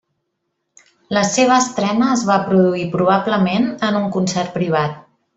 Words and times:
La 1.17 1.21
seva 1.33 1.57
estrena 1.63 2.07
es 2.13 2.23
va 2.29 2.37
produir 2.47 2.85
probablement 2.97 3.67
en 3.89 3.99
un 4.03 4.09
concert 4.17 4.55
privat. 4.61 4.97